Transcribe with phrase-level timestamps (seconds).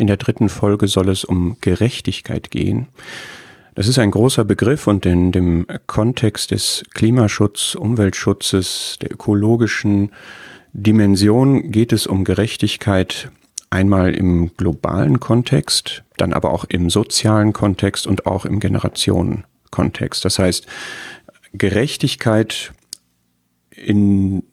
[0.00, 2.88] In der dritten Folge soll es um Gerechtigkeit gehen.
[3.74, 10.12] Das ist ein großer Begriff und in dem Kontext des Klimaschutz, Umweltschutzes, der ökologischen
[10.72, 13.30] Dimension geht es um Gerechtigkeit
[13.68, 20.24] einmal im globalen Kontext, dann aber auch im sozialen Kontext und auch im Generationenkontext.
[20.24, 20.66] Das heißt,
[21.52, 22.72] Gerechtigkeit
[23.70, 24.44] in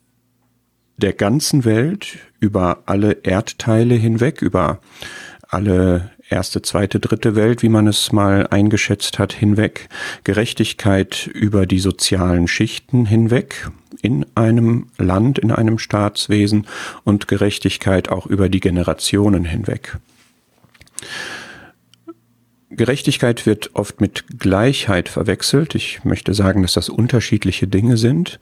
[0.97, 4.81] der ganzen Welt über alle Erdteile hinweg, über
[5.49, 9.89] alle erste, zweite, dritte Welt, wie man es mal eingeschätzt hat, hinweg,
[10.23, 13.69] Gerechtigkeit über die sozialen Schichten hinweg
[14.01, 16.67] in einem Land, in einem Staatswesen
[17.03, 19.97] und Gerechtigkeit auch über die Generationen hinweg.
[22.69, 25.73] Gerechtigkeit wird oft mit Gleichheit verwechselt.
[25.73, 28.39] Ich möchte sagen, dass das unterschiedliche Dinge sind.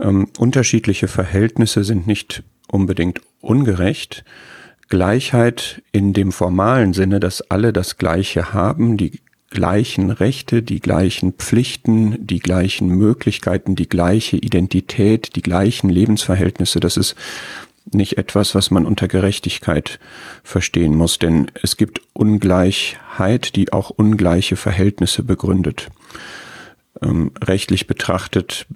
[0.00, 4.24] Ähm, unterschiedliche Verhältnisse sind nicht unbedingt ungerecht.
[4.88, 11.32] Gleichheit in dem formalen Sinne, dass alle das Gleiche haben, die gleichen Rechte, die gleichen
[11.32, 17.14] Pflichten, die gleichen Möglichkeiten, die gleiche Identität, die gleichen Lebensverhältnisse, das ist
[17.92, 20.00] nicht etwas, was man unter Gerechtigkeit
[20.42, 25.88] verstehen muss, denn es gibt Ungleichheit, die auch ungleiche Verhältnisse begründet.
[27.00, 28.66] Ähm, rechtlich betrachtet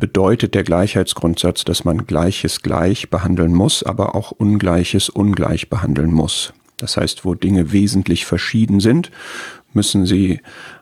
[0.00, 6.52] bedeutet der Gleichheitsgrundsatz, dass man Gleiches gleich behandeln muss, aber auch Ungleiches ungleich behandeln muss.
[6.78, 9.10] Das heißt, wo Dinge wesentlich verschieden sind,
[9.72, 10.40] müssen sie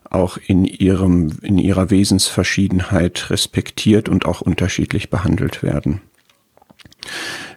[0.08, 6.00] auch in ihrem, in ihrer Wesensverschiedenheit respektiert und auch unterschiedlich behandelt werden.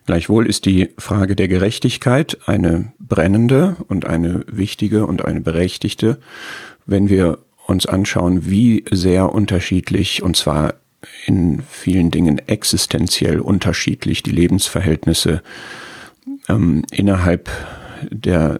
[0.05, 6.19] Gleichwohl ist die Frage der Gerechtigkeit eine brennende und eine wichtige und eine berechtigte,
[6.85, 10.73] wenn wir uns anschauen, wie sehr unterschiedlich, und zwar
[11.25, 15.41] in vielen Dingen existenziell unterschiedlich die Lebensverhältnisse
[16.47, 17.49] ähm, innerhalb
[18.09, 18.59] der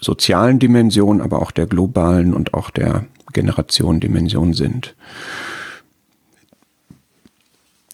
[0.00, 4.94] sozialen Dimension, aber auch der globalen und auch der Generationendimension sind.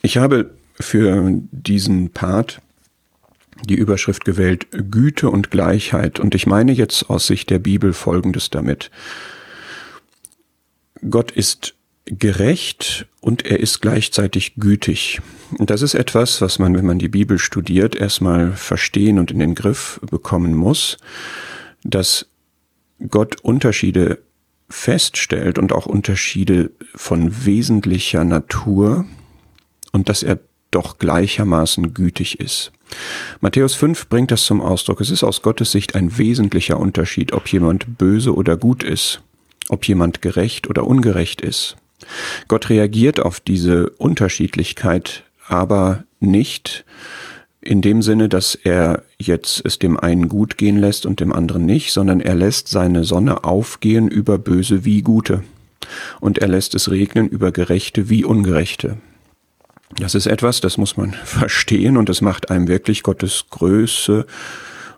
[0.02, 2.60] Ich habe für diesen Part
[3.64, 8.50] die Überschrift gewählt Güte und Gleichheit und ich meine jetzt aus Sicht der Bibel Folgendes
[8.50, 8.90] damit.
[11.08, 11.74] Gott ist
[12.06, 15.20] gerecht und er ist gleichzeitig gütig.
[15.58, 19.38] Und das ist etwas, was man, wenn man die Bibel studiert, erstmal verstehen und in
[19.38, 20.98] den Griff bekommen muss,
[21.84, 22.26] dass
[23.08, 24.18] Gott Unterschiede
[24.68, 29.04] feststellt und auch Unterschiede von wesentlicher Natur
[29.92, 30.38] und dass er
[30.70, 32.70] doch gleichermaßen gütig ist.
[33.40, 35.00] Matthäus 5 bringt das zum Ausdruck.
[35.00, 39.22] Es ist aus Gottes Sicht ein wesentlicher Unterschied, ob jemand böse oder gut ist,
[39.68, 41.76] ob jemand gerecht oder ungerecht ist.
[42.48, 46.84] Gott reagiert auf diese Unterschiedlichkeit aber nicht
[47.60, 51.66] in dem Sinne, dass er jetzt es dem einen gut gehen lässt und dem anderen
[51.66, 55.42] nicht, sondern er lässt seine Sonne aufgehen über Böse wie Gute.
[56.20, 58.96] Und er lässt es regnen über Gerechte wie Ungerechte.
[59.98, 64.24] Das ist etwas, das muss man verstehen und das macht einem wirklich Gottes Größe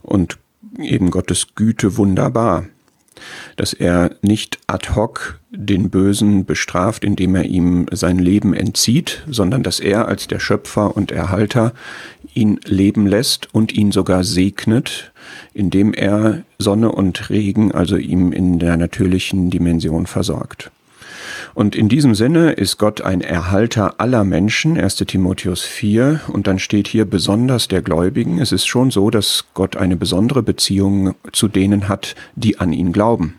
[0.03, 0.39] und
[0.79, 2.67] eben Gottes Güte wunderbar
[3.57, 9.63] dass er nicht ad hoc den Bösen bestraft, indem er ihm sein Leben entzieht, sondern
[9.63, 11.73] dass er als der Schöpfer und Erhalter
[12.35, 15.13] ihn leben lässt und ihn sogar segnet,
[15.53, 20.71] indem er Sonne und Regen, also ihm in der natürlichen Dimension versorgt.
[21.55, 26.59] Und in diesem Sinne ist Gott ein Erhalter aller Menschen, 1 Timotheus 4, und dann
[26.59, 28.39] steht hier besonders der Gläubigen.
[28.39, 32.93] Es ist schon so, dass Gott eine besondere Beziehung zu denen hat, die an ihn
[32.93, 33.37] glauben.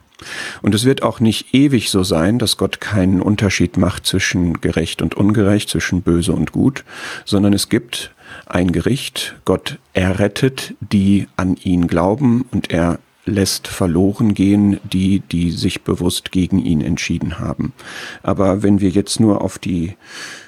[0.61, 5.01] Und es wird auch nicht ewig so sein, dass Gott keinen Unterschied macht zwischen gerecht
[5.01, 6.83] und ungerecht, zwischen böse und gut,
[7.25, 8.11] sondern es gibt
[8.45, 9.35] ein Gericht.
[9.45, 16.31] Gott errettet die an ihn glauben und er lässt verloren gehen die, die sich bewusst
[16.31, 17.73] gegen ihn entschieden haben.
[18.21, 19.95] Aber wenn wir jetzt nur auf die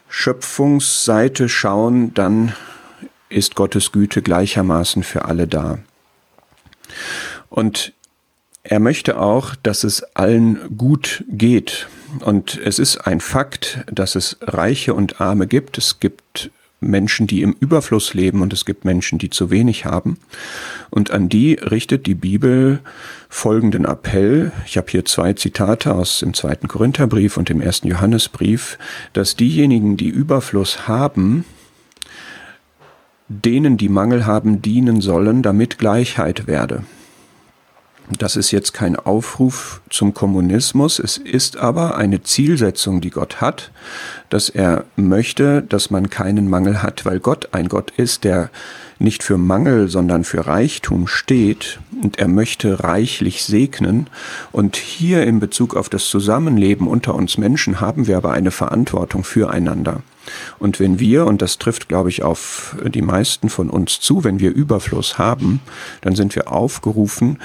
[0.10, 2.54] Schöpfungsseite schauen, dann
[3.30, 5.80] ist Gottes Güte gleichermaßen für alle da.
[7.50, 7.94] Und
[8.64, 11.88] er möchte auch, dass es allen gut geht.
[12.22, 15.78] Und es ist ein Fakt, dass es Reiche und Arme gibt.
[15.78, 16.50] Es gibt
[16.90, 20.18] Menschen, die im Überfluss leben und es gibt Menschen, die zu wenig haben.
[20.90, 22.80] Und an die richtet die Bibel
[23.30, 24.52] folgenden Appell.
[24.66, 28.78] Ich habe hier zwei Zitate aus dem zweiten Korintherbrief und dem ersten Johannesbrief,
[29.14, 31.46] dass diejenigen, die Überfluss haben,
[33.28, 36.84] denen, die Mangel haben, dienen sollen, damit Gleichheit werde.
[38.12, 43.72] Das ist jetzt kein Aufruf zum Kommunismus, es ist aber eine Zielsetzung, die Gott hat,
[44.30, 48.52] dass er möchte, dass man keinen Mangel hat, weil Gott ein Gott ist, der
[49.00, 54.08] nicht für Mangel, sondern für Reichtum steht und er möchte reichlich segnen.
[54.52, 59.24] Und hier in Bezug auf das Zusammenleben unter uns Menschen haben wir aber eine Verantwortung
[59.24, 60.04] füreinander.
[60.60, 64.40] Und wenn wir, und das trifft, glaube ich, auf die meisten von uns zu, wenn
[64.40, 65.62] wir Überfluss haben,
[66.02, 67.40] dann sind wir aufgerufen,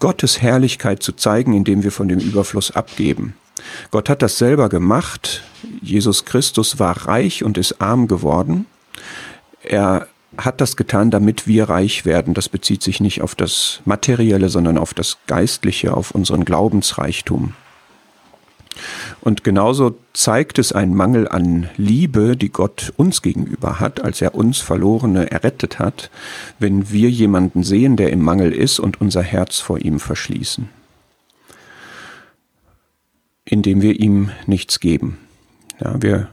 [0.00, 3.34] Gottes Herrlichkeit zu zeigen, indem wir von dem Überfluss abgeben.
[3.90, 5.42] Gott hat das selber gemacht.
[5.80, 8.66] Jesus Christus war reich und ist arm geworden.
[9.62, 12.34] Er hat das getan, damit wir reich werden.
[12.34, 17.54] Das bezieht sich nicht auf das Materielle, sondern auf das Geistliche, auf unseren Glaubensreichtum.
[19.20, 24.34] Und genauso zeigt es einen Mangel an Liebe, die Gott uns gegenüber hat, als er
[24.34, 26.10] uns Verlorene errettet hat,
[26.58, 30.68] wenn wir jemanden sehen, der im Mangel ist und unser Herz vor ihm verschließen,
[33.44, 35.18] indem wir ihm nichts geben.
[35.80, 36.28] Ja, wir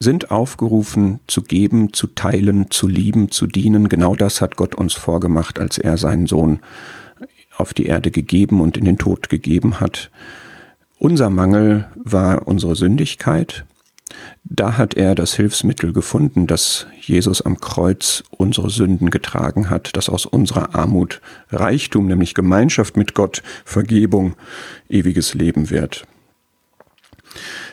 [0.00, 3.88] sind aufgerufen zu geben, zu teilen, zu lieben, zu dienen.
[3.88, 6.60] Genau das hat Gott uns vorgemacht, als er seinen Sohn
[7.56, 10.10] auf die Erde gegeben und in den Tod gegeben hat.
[10.98, 13.64] Unser Mangel war unsere Sündigkeit.
[14.42, 20.08] Da hat er das Hilfsmittel gefunden, dass Jesus am Kreuz unsere Sünden getragen hat, dass
[20.08, 24.34] aus unserer Armut Reichtum, nämlich Gemeinschaft mit Gott, Vergebung,
[24.88, 26.04] ewiges Leben wird.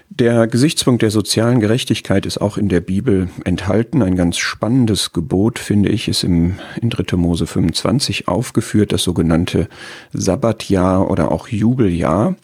[0.10, 4.04] Der Gesichtspunkt der sozialen Gerechtigkeit ist auch in der Bibel enthalten.
[4.04, 7.18] Ein ganz spannendes Gebot, finde ich, ist im, in 3.
[7.18, 9.68] Mose 25 aufgeführt, das sogenannte
[10.14, 12.36] Sabbatjahr oder auch Jubeljahr.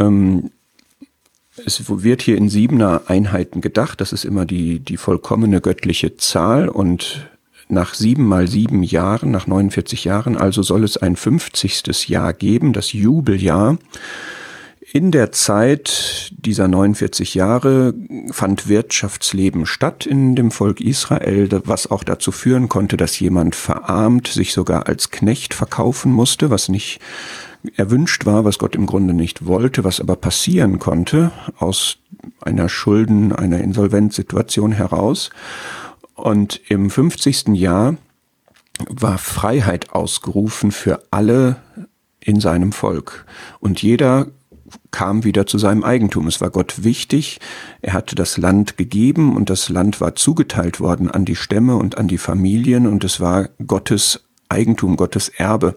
[0.00, 0.50] Ähm,
[1.64, 4.00] es wird hier in siebener Einheiten gedacht.
[4.00, 7.28] Das ist immer die, die vollkommene göttliche Zahl und
[7.68, 12.08] nach sieben mal sieben Jahren, nach 49 Jahren, also soll es ein 50.
[12.08, 13.78] Jahr geben, das Jubeljahr.
[14.92, 17.94] In der Zeit dieser 49 Jahre
[18.32, 24.26] fand Wirtschaftsleben statt in dem Volk Israel, was auch dazu führen konnte, dass jemand verarmt,
[24.26, 26.98] sich sogar als Knecht verkaufen musste, was nicht
[27.76, 31.98] erwünscht war, was Gott im Grunde nicht wollte, was aber passieren konnte aus
[32.40, 35.30] einer Schulden, einer Insolvenzsituation heraus.
[36.14, 37.48] Und im 50.
[37.48, 37.96] Jahr
[38.88, 41.56] war Freiheit ausgerufen für alle
[42.20, 43.26] in seinem Volk.
[43.60, 44.28] Und jeder
[44.90, 46.26] kam wieder zu seinem Eigentum.
[46.26, 47.40] Es war Gott wichtig.
[47.82, 51.98] Er hatte das Land gegeben und das Land war zugeteilt worden an die Stämme und
[51.98, 55.76] an die Familien und es war Gottes Eigentum, Gottes Erbe.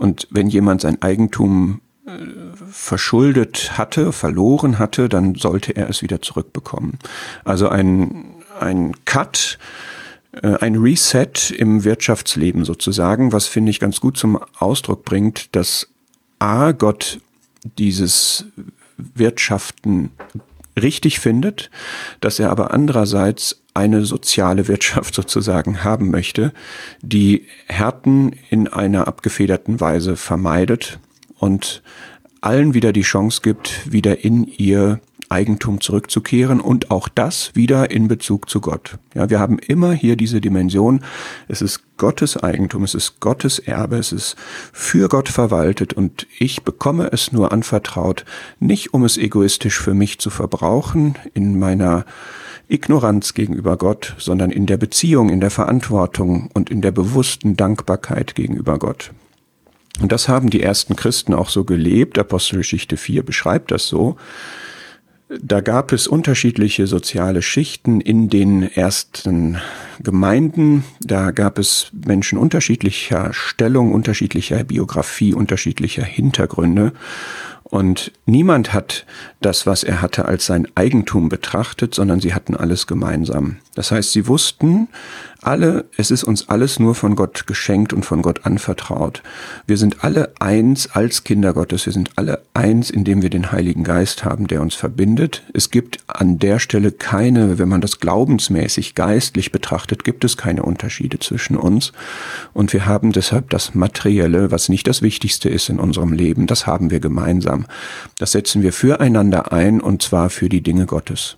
[0.00, 2.12] Und wenn jemand sein Eigentum äh,
[2.70, 6.98] verschuldet hatte, verloren hatte, dann sollte er es wieder zurückbekommen.
[7.44, 9.58] Also ein, ein Cut,
[10.32, 15.86] äh, ein Reset im Wirtschaftsleben sozusagen, was finde ich ganz gut zum Ausdruck bringt, dass
[16.38, 17.20] A, Gott
[17.76, 18.46] dieses
[18.96, 20.12] Wirtschaften
[20.82, 21.70] richtig findet,
[22.20, 26.52] dass er aber andererseits eine soziale Wirtschaft sozusagen haben möchte,
[27.02, 30.98] die Härten in einer abgefederten Weise vermeidet
[31.38, 31.82] und
[32.40, 35.00] allen wieder die Chance gibt, wieder in ihr
[35.30, 38.98] Eigentum zurückzukehren und auch das wieder in Bezug zu Gott.
[39.14, 41.04] Ja, wir haben immer hier diese Dimension.
[41.46, 44.36] Es ist Gottes Eigentum, es ist Gottes Erbe, es ist
[44.72, 48.24] für Gott verwaltet und ich bekomme es nur anvertraut,
[48.58, 52.04] nicht um es egoistisch für mich zu verbrauchen in meiner
[52.68, 58.34] Ignoranz gegenüber Gott, sondern in der Beziehung, in der Verantwortung und in der bewussten Dankbarkeit
[58.34, 59.12] gegenüber Gott.
[60.00, 62.18] Und das haben die ersten Christen auch so gelebt.
[62.18, 64.16] Apostelgeschichte 4 beschreibt das so.
[65.38, 69.58] Da gab es unterschiedliche soziale Schichten in den ersten
[70.00, 70.82] Gemeinden.
[71.00, 76.92] Da gab es Menschen unterschiedlicher Stellung, unterschiedlicher Biografie, unterschiedlicher Hintergründe.
[77.62, 79.06] Und niemand hat
[79.40, 83.58] das, was er hatte, als sein Eigentum betrachtet, sondern sie hatten alles gemeinsam.
[83.76, 84.88] Das heißt, sie wussten
[85.42, 89.22] alle, es ist uns alles nur von Gott geschenkt und von Gott anvertraut.
[89.66, 91.86] Wir sind alle eins als Kinder Gottes.
[91.86, 95.42] Wir sind alle eins, indem wir den Heiligen Geist haben, der uns verbindet.
[95.54, 100.62] Es gibt an der Stelle keine, wenn man das glaubensmäßig geistlich betrachtet, gibt es keine
[100.62, 101.92] Unterschiede zwischen uns.
[102.52, 106.66] Und wir haben deshalb das Materielle, was nicht das Wichtigste ist in unserem Leben, das
[106.66, 107.66] haben wir gemeinsam.
[108.18, 111.36] Das setzen wir füreinander ein und zwar für die Dinge Gottes.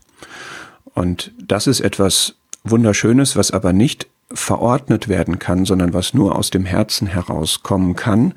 [0.95, 6.51] Und das ist etwas Wunderschönes, was aber nicht verordnet werden kann, sondern was nur aus
[6.51, 8.35] dem Herzen herauskommen kann,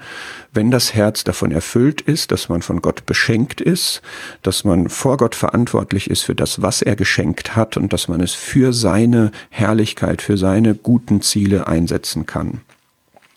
[0.53, 4.01] wenn das Herz davon erfüllt ist, dass man von Gott beschenkt ist,
[4.41, 8.22] dass man vor Gott verantwortlich ist für das, was er geschenkt hat und dass man
[8.22, 12.62] es für seine Herrlichkeit, für seine guten Ziele einsetzen kann.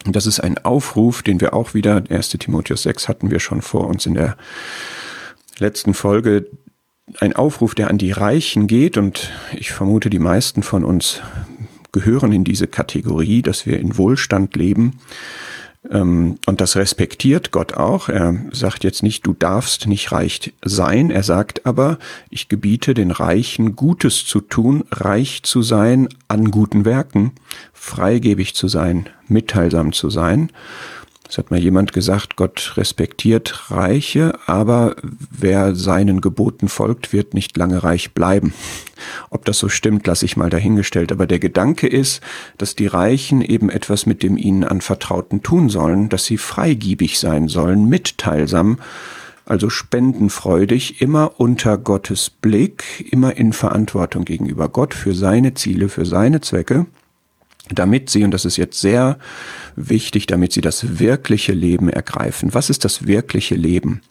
[0.07, 3.62] Und das ist ein Aufruf, den wir auch wieder, 1 Timotheus 6 hatten wir schon
[3.62, 4.37] vor uns in der
[5.59, 6.47] letzten Folge,
[7.21, 11.21] ein Aufruf, der an die Reichen geht und ich vermute, die meisten von uns
[11.93, 15.00] gehören in diese Kategorie, dass wir in Wohlstand leben.
[15.91, 18.09] Ähm, und das respektiert Gott auch.
[18.09, 21.11] Er sagt jetzt nicht, du darfst nicht reich sein.
[21.11, 21.99] Er sagt aber,
[22.31, 27.33] ich gebiete den Reichen Gutes zu tun, reich zu sein an guten Werken,
[27.73, 30.50] freigebig zu sein, mitteilsam zu sein.
[31.29, 34.97] Es hat mal jemand gesagt, Gott respektiert Reiche, aber
[35.31, 38.55] wer seinen Geboten folgt, wird nicht lange reich bleiben.
[39.29, 41.13] Ob das so stimmt, lasse ich mal dahingestellt.
[41.13, 42.23] Aber der Gedanke ist,
[42.57, 47.49] dass die Reichen eben etwas mit dem ihnen anvertrauten tun sollen, dass sie freigiebig sein
[47.49, 48.79] sollen, mitteilsam,
[49.45, 56.07] also spendenfreudig, immer unter Gottes Blick, immer in Verantwortung gegenüber Gott für seine Ziele, für
[56.07, 56.87] seine Zwecke
[57.71, 59.19] damit sie, und das ist jetzt sehr
[59.77, 62.55] wichtig, damit sie das wirkliche Leben ergreifen.
[62.55, 64.03] Was ist das wirkliche Leben?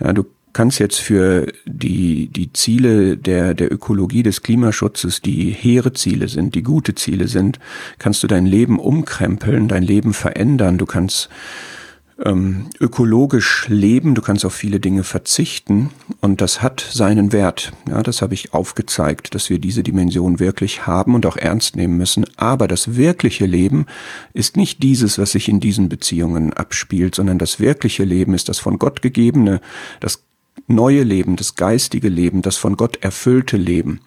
[0.00, 5.92] Ja, du kannst jetzt für die, die Ziele der, der Ökologie des Klimaschutzes, die hehre
[5.92, 7.58] Ziele sind, die gute Ziele sind,
[7.98, 10.78] kannst du dein Leben umkrempeln, dein Leben verändern.
[10.78, 11.28] Du kannst
[12.22, 15.90] ähm, ökologisch leben, du kannst auf viele Dinge verzichten
[16.20, 17.72] und das hat seinen Wert.
[17.88, 21.96] Ja, das habe ich aufgezeigt, dass wir diese Dimension wirklich haben und auch ernst nehmen
[21.96, 22.24] müssen.
[22.36, 23.86] Aber das wirkliche Leben
[24.32, 28.58] ist nicht dieses, was sich in diesen Beziehungen abspielt, sondern das wirkliche Leben ist das
[28.58, 29.60] von Gott gegebene,
[29.98, 30.22] das
[30.68, 34.00] neue Leben, das geistige Leben, das von Gott erfüllte Leben.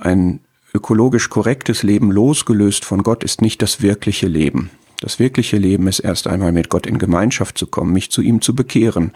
[0.00, 0.40] Ein
[0.72, 4.70] ökologisch korrektes Leben losgelöst von Gott ist nicht das wirkliche Leben.
[5.00, 8.40] Das wirkliche Leben ist erst einmal mit Gott in Gemeinschaft zu kommen, mich zu ihm
[8.40, 9.12] zu bekehren,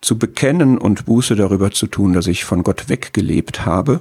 [0.00, 4.00] zu bekennen und Buße darüber zu tun, dass ich von Gott weggelebt habe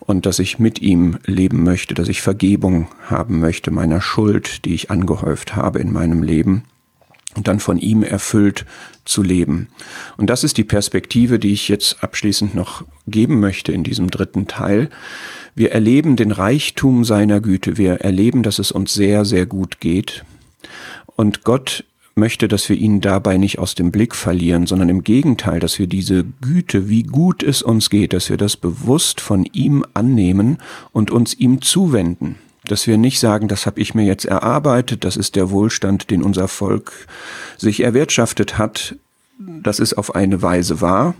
[0.00, 4.74] und dass ich mit ihm leben möchte, dass ich Vergebung haben möchte meiner Schuld, die
[4.74, 6.64] ich angehäuft habe in meinem Leben
[7.36, 8.64] und dann von ihm erfüllt
[9.04, 9.68] zu leben.
[10.16, 14.46] Und das ist die Perspektive, die ich jetzt abschließend noch geben möchte in diesem dritten
[14.46, 14.90] Teil.
[15.54, 17.76] Wir erleben den Reichtum seiner Güte.
[17.76, 20.24] Wir erleben, dass es uns sehr, sehr gut geht.
[21.14, 25.60] Und Gott möchte, dass wir ihn dabei nicht aus dem Blick verlieren, sondern im Gegenteil,
[25.60, 29.84] dass wir diese Güte, wie gut es uns geht, dass wir das bewusst von ihm
[29.92, 30.58] annehmen
[30.92, 32.36] und uns ihm zuwenden
[32.66, 36.22] dass wir nicht sagen, das habe ich mir jetzt erarbeitet, das ist der Wohlstand, den
[36.22, 37.06] unser Volk
[37.56, 38.96] sich erwirtschaftet hat,
[39.38, 41.14] das ist auf eine Weise wahr,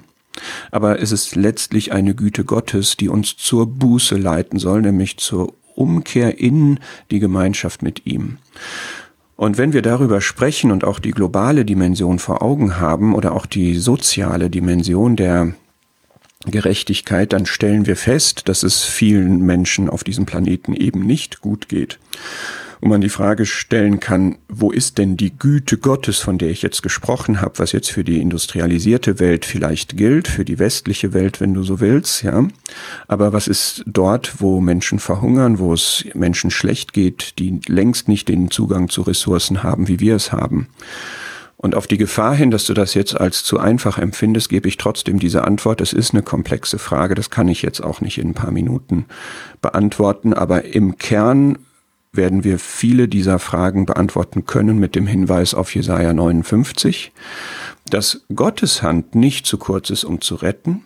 [0.71, 5.53] aber es ist letztlich eine Güte Gottes, die uns zur Buße leiten soll, nämlich zur
[5.75, 8.38] Umkehr in die Gemeinschaft mit ihm.
[9.37, 13.45] Und wenn wir darüber sprechen und auch die globale Dimension vor Augen haben oder auch
[13.45, 15.53] die soziale Dimension der
[16.50, 21.69] Gerechtigkeit, dann stellen wir fest, dass es vielen Menschen auf diesem Planeten eben nicht gut
[21.69, 21.99] geht.
[22.81, 26.61] Und man die Frage stellen kann, wo ist denn die Güte Gottes, von der ich
[26.61, 31.41] jetzt gesprochen habe, was jetzt für die industrialisierte Welt vielleicht gilt, für die westliche Welt,
[31.41, 32.47] wenn du so willst, ja.
[33.09, 38.29] Aber was ist dort, wo Menschen verhungern, wo es Menschen schlecht geht, die längst nicht
[38.29, 40.69] den Zugang zu Ressourcen haben, wie wir es haben?
[41.58, 44.76] Und auf die Gefahr hin, dass du das jetzt als zu einfach empfindest, gebe ich
[44.76, 45.80] trotzdem diese Antwort.
[45.80, 49.06] Es ist eine komplexe Frage, das kann ich jetzt auch nicht in ein paar Minuten
[49.62, 51.58] beantworten, aber im Kern
[52.12, 57.12] werden wir viele dieser Fragen beantworten können mit dem Hinweis auf Jesaja 59,
[57.90, 60.82] dass Gottes Hand nicht zu kurz ist, um zu retten,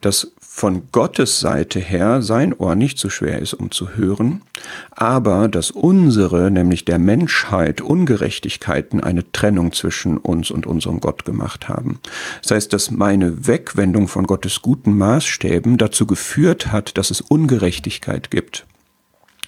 [0.00, 4.42] dass von Gottes Seite her sein Ohr nicht so schwer ist, um zu hören,
[4.90, 11.68] aber dass unsere, nämlich der Menschheit, Ungerechtigkeiten eine Trennung zwischen uns und unserem Gott gemacht
[11.68, 12.00] haben.
[12.42, 18.30] Das heißt, dass meine Wegwendung von Gottes guten Maßstäben dazu geführt hat, dass es Ungerechtigkeit
[18.30, 18.66] gibt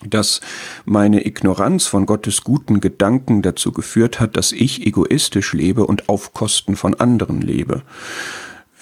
[0.04, 0.40] dass
[0.84, 6.34] meine Ignoranz von Gottes guten Gedanken dazu geführt hat, dass ich egoistisch lebe und auf
[6.34, 7.82] Kosten von anderen lebe.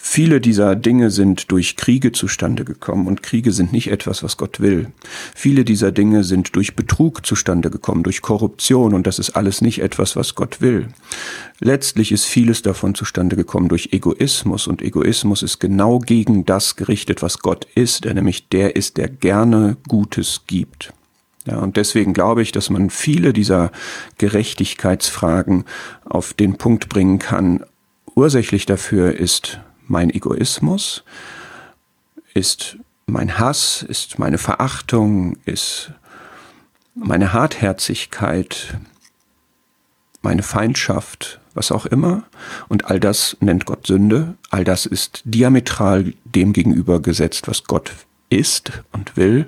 [0.03, 4.59] Viele dieser Dinge sind durch Kriege zustande gekommen und Kriege sind nicht etwas, was Gott
[4.59, 4.89] will.
[5.35, 9.83] Viele dieser Dinge sind durch Betrug zustande gekommen, durch Korruption und das ist alles nicht
[9.83, 10.89] etwas, was Gott will.
[11.61, 17.21] Letztlich ist vieles davon zustande gekommen durch Egoismus und Egoismus ist genau gegen das gerichtet,
[17.21, 20.95] was Gott ist, der nämlich der ist, der gerne Gutes gibt.
[21.47, 23.71] Ja, und deswegen glaube ich, dass man viele dieser
[24.17, 25.67] Gerechtigkeitsfragen
[26.05, 27.65] auf den Punkt bringen kann.
[28.15, 31.05] Ursächlich dafür ist mein Egoismus,
[32.33, 35.93] ist mein Hass, ist meine Verachtung, ist
[36.95, 38.79] meine Hartherzigkeit,
[40.23, 42.23] meine Feindschaft, was auch immer.
[42.69, 44.35] Und all das nennt Gott Sünde.
[44.51, 47.93] All das ist diametral dem gegenüber gesetzt, was Gott
[48.29, 49.47] ist und will.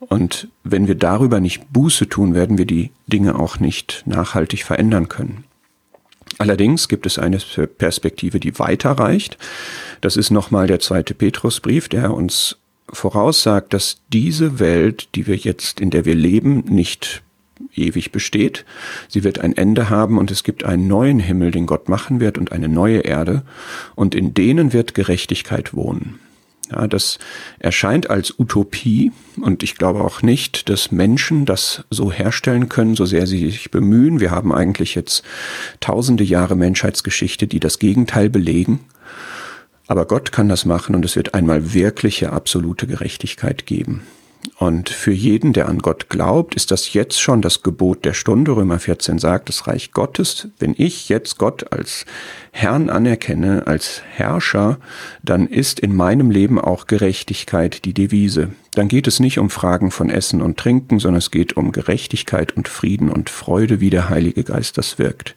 [0.00, 5.08] Und wenn wir darüber nicht Buße tun, werden wir die Dinge auch nicht nachhaltig verändern
[5.08, 5.44] können.
[6.38, 9.36] Allerdings gibt es eine Perspektive, die weiter reicht.
[10.00, 12.56] Das ist nochmal der zweite Petrusbrief, der uns
[12.90, 17.22] voraussagt, dass diese Welt, die wir jetzt, in der wir leben, nicht
[17.74, 18.64] ewig besteht.
[19.08, 22.38] Sie wird ein Ende haben und es gibt einen neuen Himmel, den Gott machen wird
[22.38, 23.42] und eine neue Erde
[23.94, 26.20] und in denen wird Gerechtigkeit wohnen.
[26.70, 27.18] Ja, das
[27.58, 33.06] erscheint als Utopie und ich glaube auch nicht, dass Menschen das so herstellen können, so
[33.06, 34.20] sehr sie sich bemühen.
[34.20, 35.22] Wir haben eigentlich jetzt
[35.80, 38.80] tausende Jahre Menschheitsgeschichte, die das Gegenteil belegen.
[39.86, 44.02] Aber Gott kann das machen und es wird einmal wirkliche absolute Gerechtigkeit geben.
[44.56, 48.52] Und für jeden, der an Gott glaubt, ist das jetzt schon das Gebot der Stunde.
[48.52, 52.06] Römer 14 sagt, das Reich Gottes, wenn ich jetzt Gott als
[52.50, 54.78] Herrn anerkenne, als Herrscher,
[55.22, 58.50] dann ist in meinem Leben auch Gerechtigkeit die Devise.
[58.74, 62.56] Dann geht es nicht um Fragen von Essen und Trinken, sondern es geht um Gerechtigkeit
[62.56, 65.34] und Frieden und Freude, wie der Heilige Geist das wirkt.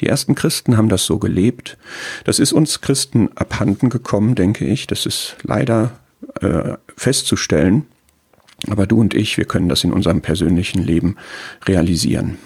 [0.00, 1.78] Die ersten Christen haben das so gelebt.
[2.24, 4.86] Das ist uns Christen abhanden gekommen, denke ich.
[4.86, 5.92] Das ist leider
[6.40, 7.86] äh, festzustellen.
[8.68, 11.16] Aber du und ich, wir können das in unserem persönlichen Leben
[11.66, 12.38] realisieren.